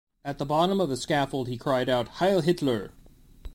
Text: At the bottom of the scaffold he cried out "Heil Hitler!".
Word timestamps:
At 0.25 0.39
the 0.39 0.47
bottom 0.47 0.81
of 0.81 0.89
the 0.89 0.97
scaffold 0.97 1.47
he 1.47 1.59
cried 1.59 1.87
out 1.87 2.07
"Heil 2.07 2.41
Hitler!". 2.41 2.89